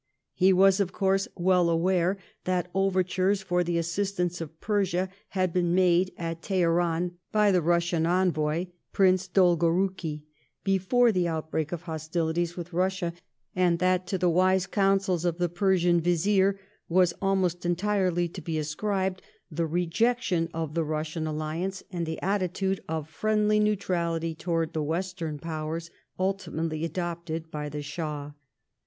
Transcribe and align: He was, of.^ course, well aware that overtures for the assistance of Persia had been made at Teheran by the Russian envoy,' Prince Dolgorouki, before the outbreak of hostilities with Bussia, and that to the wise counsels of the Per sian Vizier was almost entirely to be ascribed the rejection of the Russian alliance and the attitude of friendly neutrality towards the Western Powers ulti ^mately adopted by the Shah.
He 0.33 0.51
was, 0.51 0.79
of.^ 0.79 0.91
course, 0.93 1.27
well 1.35 1.69
aware 1.69 2.17
that 2.45 2.71
overtures 2.73 3.43
for 3.43 3.63
the 3.63 3.77
assistance 3.77 4.41
of 4.41 4.59
Persia 4.59 5.09
had 5.27 5.53
been 5.53 5.75
made 5.75 6.11
at 6.17 6.41
Teheran 6.41 7.17
by 7.31 7.51
the 7.51 7.61
Russian 7.61 8.07
envoy,' 8.07 8.65
Prince 8.93 9.27
Dolgorouki, 9.27 10.23
before 10.63 11.11
the 11.11 11.27
outbreak 11.27 11.71
of 11.71 11.83
hostilities 11.83 12.57
with 12.57 12.71
Bussia, 12.71 13.13
and 13.55 13.77
that 13.77 14.07
to 14.07 14.17
the 14.17 14.27
wise 14.27 14.65
counsels 14.65 15.23
of 15.23 15.37
the 15.37 15.47
Per 15.47 15.77
sian 15.77 16.01
Vizier 16.01 16.59
was 16.89 17.13
almost 17.21 17.63
entirely 17.63 18.27
to 18.27 18.41
be 18.41 18.57
ascribed 18.57 19.21
the 19.51 19.67
rejection 19.67 20.49
of 20.51 20.73
the 20.73 20.83
Russian 20.83 21.27
alliance 21.27 21.83
and 21.91 22.07
the 22.07 22.19
attitude 22.23 22.81
of 22.89 23.07
friendly 23.07 23.59
neutrality 23.59 24.33
towards 24.33 24.73
the 24.73 24.81
Western 24.81 25.37
Powers 25.37 25.91
ulti 26.19 26.49
^mately 26.51 26.83
adopted 26.83 27.51
by 27.51 27.69
the 27.69 27.83
Shah. 27.83 28.31